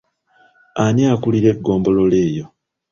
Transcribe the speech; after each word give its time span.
Ani 0.83 1.03
akulira 1.13 1.47
eggombolola 1.53 2.17
eyo? 2.27 2.45